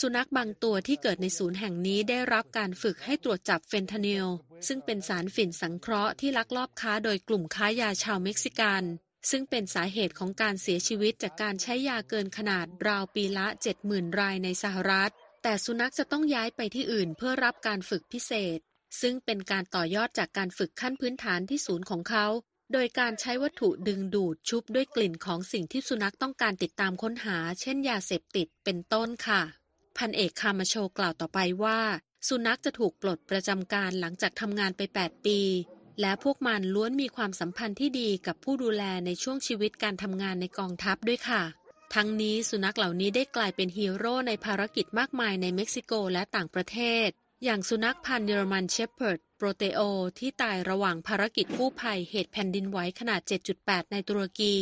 [0.00, 4.26] สุนัขบางตัวที่เกิดในศูนย์แห่งนี้ได้รับการฝึกให้ตรวจจับเฟนทานิล
[4.66, 8.82] ซึ่งเป็นสารฝิ่นสังเคราะห์ที่ลักลอบค้าโดยกลุ่มค้ายาชาวเม็กซิกัน
[9.30, 13.46] ซึ่งเป็นสาเหตุของการเสียชีวิตจากการใช้ยาเกินขนาดราวปีละ
[13.82, 18.58] 70,000 รายในสหรัฐ แต่สุนัขจะต้องย้ายไปที่อื่นเพื่อรับการฝึกพิเศษ
[19.00, 22.26] ซึ่งเป็นการต่อยอดจากการฝึกขั้นพื้นฐานที่ศูนย์ของเขา
[22.72, 29.42] โดยการใช้วัตถุดึงดูดชุบด้วยกลิ่นของสิ่งที่สุนัขต้องการติดตามค้นหา เช่นยาเสพติดเป็นต้นค่ะ
[29.96, 31.80] พันเอกคามาโชกล่าวต่อไปว่า
[32.28, 35.40] สุนัขจะถูกปลดประจำการหลังจากทำงานไป 8 ปี
[36.00, 41.42] และพวกมันล้วนมีความสัมพันธ์ที่ดีกับผู้ดูแลในช่วงชีวิตการทำงานในกองทัพด้วยค่ะ
[41.94, 47.08] ทั้งนี้สุนัขเหล่านี้ได้กลายเป็นฮีโร่ในภารกิจมากมายในเม็กซิโกและต่างประเทศ
[47.44, 49.80] อย่างสุนัขพันธุ์เยอรมันเชพเพิร์ดโปรเตโอ
[50.18, 53.20] ที่ตายระหว่างภารกิจกู้ภัยเหตุแผ่นดินไหวขนาด
[53.56, 54.56] 7.8 ในตุรกี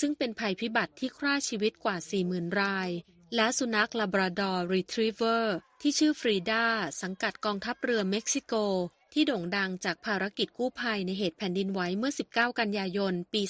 [0.00, 1.96] ซึ่งเป็นภัยพิบัติที่ฆ่าชีวิตกว่า
[2.28, 2.88] 40,000 ราย
[3.34, 6.64] และสุนัขลาบราดอร์รีทรีเวอร์ที่ชื่อฟรีดา
[7.02, 8.54] สังกัดกองทัพเรือเม็กซิโก
[9.12, 13.42] ที่โด่งดังจากภารกิจกู้ภัยในเหตุแผ่นดินไหวเมื่อ 19 กันยายน ปี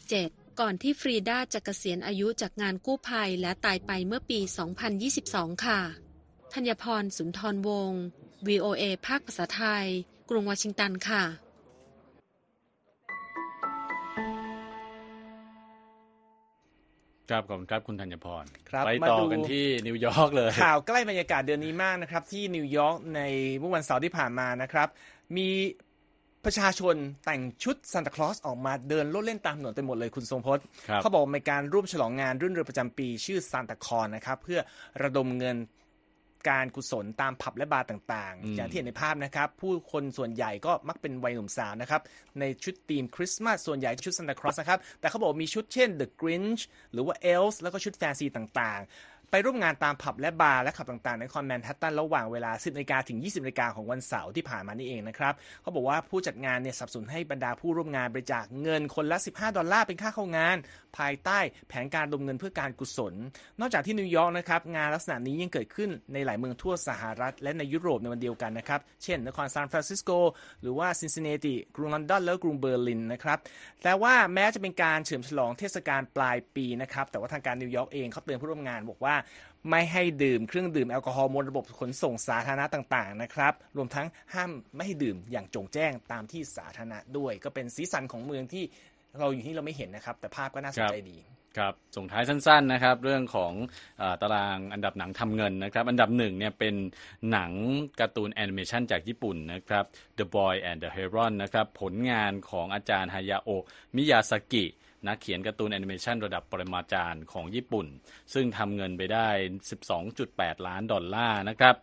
[0.00, 4.40] 2017 ก่อนที่ฟรีดาจะเกษียณอายุจากงานกู้ภัยและตายไปเมื่อปี
[5.02, 5.80] 2022 ค่ะ
[6.54, 8.02] ธัญพรสุนทรวงศ์
[8.48, 9.86] VOA ภาคภาษาไทย
[10.30, 11.22] กรุงวอชิงตันค่ะ
[17.30, 23.20] ครับขอบคุณครับคุณธัญพร ครับไปมาต่อดู กันที่นิวยอร์กเลย เข้าใกล้บรรยากาศเดือนนี้มากนะครับ ที่นิวยอร์กใน
[23.58, 24.88] เมื่อวันเสาร์ที่ผ่านมานะครับ
[25.36, 25.48] มี
[26.44, 34.60] ประชาชนแต่งชุดซานตาคลอสออกมาเดินโลดแล่นตามถนนเต็มหมดเลยคุณทรงพจน์ ครับ เขาบอกเป็นการร่วมฉลองงานรื่นเริงประจำปีชื่อซานตาคอนนะครับ เพื่อ
[35.02, 35.56] ระดมเงิน
[36.48, 42.00] การกุศลตามผับและบาร์ต่างอืมๆอย่างที่เห็นในภาพนะครับ ผู้คนส่วนใหญ่ก็มักเป็นวัยหนุ่มสาวนะครับ
[42.40, 60.56] ในชุดธีมคริสต์มาสส่วนใหญ่ชุดซานตาคลอสนะครับ แต่เขาบอกมีชุดเช่น The Grinch หรือว่า Elves แล้วก็ชุดแฟนซีต่างๆ ไปร่วมงานตามผับและบาร์และคลับต่างๆ ในนครแมนฮัตตันระหว่างเวลา 10นาฬิกาถึง 20นาฬิกาของวันเสาร์ที่ผ่านมานี่เองนะครับเขาบอกว่าผู้จัดงานเนี่ยสนับสนุนให้บรรดาผู้ร่วมงานบริจาคเงินคนละ 15 ดอลลาร์เป็นค่าเข้างาน
[60.98, 63.14] ภายใต้แผนการระดมเงินเพื่อการกุศล
[63.60, 70.10] นอกจากที่นิวยอร์กนะครับงานลักษณะนี้ยังเกิดขึ้นในหลายเมืองทั่วสหรัฐ และในยุโรปในวันเดียวกันนะครับเช่นนครซานฟรานซิสโก
[70.62, 73.38] หรือว่าซินซินเนติกรุงลอนดอนและกรุงเบอร์ลินนะครับ
[73.82, 79.14] แต่ว่าแม้จะเป็นการเฉลิมฉลองเทศกาลปลายปีนะครับแต่ว่าทางการนิวยอร์กเองเขาเตือนผู้ร่วมงานบอกว่า
[79.70, 88.64] ไม่ให้ดื่มเครื่องดื่มแอลกอฮอล์บนระบบขนส่งสาธารณะต่างๆนะครับรวมทั้งห้ามไม่ให้ดื่มอย่างโจ่งแจ้งตามที่สาธารณะด้วย ก็เป็นสีสันของเมืองที่
[89.18, 91.18] เราอยู่ที่เราไม่เห็นนะครับ แต่ภาพก็น่าสนใจดี
[91.58, 93.52] ครับส่งท้ายสั้นๆนะครับ เรื่องของ
[94.02, 96.74] อตารางอันดับหนังทำเงินนะครับ อันดับหนึ่งเนี่ยเป็น
[97.30, 97.50] หนัง
[98.00, 99.84] การ์ตูนแอนิเมชันจากญี่ปุ่นนะครับ
[100.18, 103.62] The Boy and the Heron นะครับ ผลงานของอาจารย์ฮายาโอะ
[103.96, 104.64] มิยาสกิ
[105.06, 107.86] นักเขียนการ์ตูนแอนิเมชันระดับปรมาจารย์ของญี่ปุ่น
[108.34, 109.28] ซึ่งทำเงินไปได้
[109.98, 111.76] 12.8 ล้านดอลลาร์นะครับ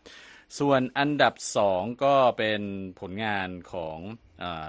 [0.60, 1.34] ส่วนอันดับ
[1.70, 2.62] 2 ก็เป็น
[3.00, 3.98] ผลงานของ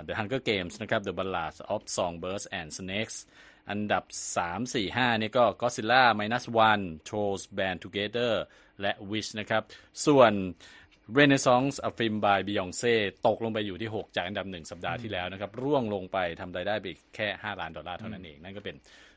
[0.06, 3.16] The Hunger Games นะครับ The Ballad of Songbirds and Snakes
[3.70, 4.04] อันดับ
[4.36, 8.32] 3 4 5 นี่ก็ Godzilla Minus One Trolls Band Together
[8.80, 9.62] และ Wish นะครับ
[10.06, 10.32] ส่วน
[11.18, 12.94] Renaissance a Film by Beyonce
[13.27, 18.77] ตกลงไปอยู่ที่ 6 จากอันดับ 1 สัปดาห์ที่แล้วนะครับ ร่วงลงไปทำรายได้ไปอีกแค่ 5 ล้านดอลลาร์เท่านั้นเอง นั่นก็เป็น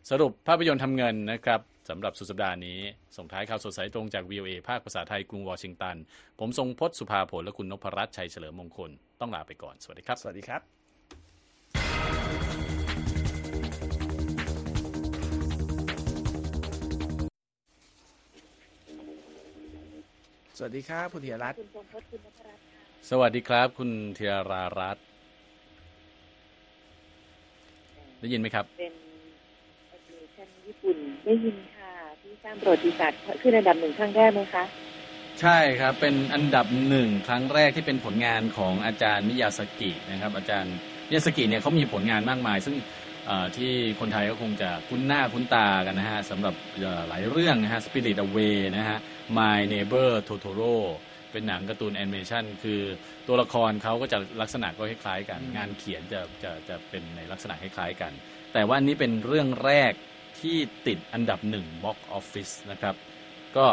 [0.10, 2.80] สรุปภาพยนตร์ทำเงินนะครับสำหรับสุดสัปดาห์นี้
[3.18, 5.96] ส่งท้ายข่าวสดสายตรงจาก VOA ภาคภาษาไทยกรุงวอชิงตัน
[6.40, 12.43] ผมทรงพจน์สุภาผลและคุณนพรัตน์ชัยเฉลิมมงคล ต้องลาไปก่อน สวัสดีครับ สวัสดีครับ
[20.58, 25.06] สวัสดีครับคุณธีรรัตน์คุณทรงพจน์คุณนพรัตน์ค่ะสวัสดีครับ คุณธีรารัตน์
[28.20, 28.94] ได้ยินไหมครับ เป็น
[29.90, 34.64] แอนิเมชันญี่ปุ่นได้ยินค่ะ ที่สร้างประวัติศาสตร์ขึ้นอันดับหนึ่งครั้งแรกไหมคะ
[35.42, 40.74] ใช่ครับ เป็นอันดับหนึ่งครั้งแรกที่เป็นผลงานของอาจารย์มิยาสกินะครับ อาจารย์
[41.08, 42.76] มิยาสกิเนี่ยเขามีผลงานมากมาย ซึ่ง
[43.28, 49.00] เอ่อที่คนไทยก็คงจะคุ้นหน้าคุ้นตากันนะฮะสำหรับเอ่อหลายเรื่องนะฮะ Spirited Away นะฮะ
[49.38, 50.76] My Neighbor Totoro
[51.32, 52.82] เป็นหนังการ์ตูนแอนิเมชันคือ
[53.28, 58.14] ตัวละครเขาก็จะลักษณะก็คล้ายๆกัน งานเขียนจะจะจะเป็นในลักษณะคล้ายๆกัน
[58.54, 59.94] แต่ว่าอันนี้เป็นเรื่องแรก
[60.42, 60.58] ที่
[60.88, 62.96] ติดอันดับหนึ่ง box office นะครับ
[63.58, 63.68] ก็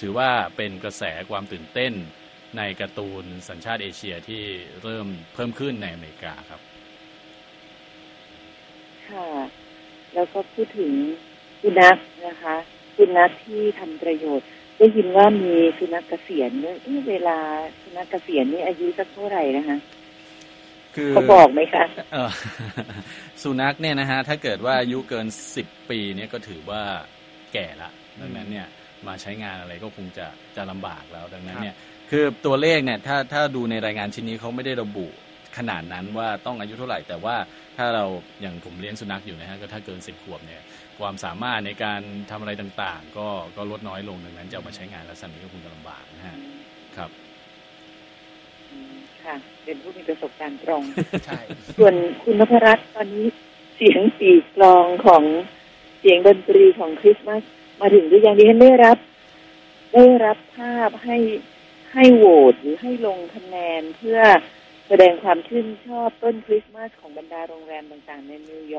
[0.00, 1.92] ถือว่าเป็นกระแสความตื่นเต้น
[2.56, 4.42] ในการ์ตูนสัญชาติเอเชียที่
[4.82, 6.60] เริ่มเพิ่มขึ้นในอเมริกาครับ
[9.08, 9.28] ค่ะ
[10.14, 10.92] แล้วก็พูดถึง
[11.60, 12.56] สุนัขนะคะ
[12.96, 14.46] สุนัขที่ทำประโยชน์
[14.78, 17.38] ได้ยินว่ามีสุนัขเกษียณเนี่ยเอ๊ะเวลา
[17.82, 19.78] สุนัขเกษียณนี่อายุสักเท่าไหร่นะคะ
[20.96, 22.30] คือเขาบอกไหมคะเออ
[23.42, 25.26] สุนัขเนี่ยนะฮะถ้าเกิดว่าอายุเกิน
[25.56, 26.82] สิบปีเนี่ยก็ถือว่า
[27.52, 28.66] แก่ละดังนั้นเนี่ย
[29.06, 30.26] มาใช้งานอะไรก็คงจะ
[30.56, 31.74] จะลำบากแล้วดังนั้นเนี่ย
[32.10, 35.06] คือตัวเลขเนี่ยถ้าถ้าดูในรายงานชิ้นนี้เขาไม่ได้ระบุ
[35.58, 37.36] ขนาดนั้นว่าต้องอายุเท่าไหร่ แต่ว่า
[37.76, 38.04] ถ้าเรา
[38.40, 40.62] อย่างผมเลี้ยงสุนัขอยู่นะฮะก็ถ้าเกินสิบขวบเนี่ย
[41.00, 42.00] ความสามารถในการ
[42.30, 46.36] ทำอะไรต่างๆ ก็ก็ลดน้อยลงดังนั้นจะเอามาใช้งานลักษณะนี้ก็คงจะลำบากนะฮะ
[46.96, 47.10] ครับ
[48.70, 50.82] อืมค่ะ เป็นผู้มีประสบการณ์ตรง
[51.26, 51.40] ใช่
[51.76, 53.26] ส่วนคุณนพรัตน์ตอนนี้
[53.76, 55.22] เสียงปีกลองของ
[56.00, 57.42] เสียงดนตรีของคริสต์มาส
[57.80, 58.98] มาถึงหรือยังดิฉันได้รับ
[59.94, 61.18] ได้รับภาพให้
[61.92, 64.20] ให้โหวตหรือให้ลงคะแนนเพื่อ
[64.88, 68.70] แสดงความชื่นชอบต้นคริสต์มาสของบรรดาโรงแรมต่างๆ ในนิวยอร์ก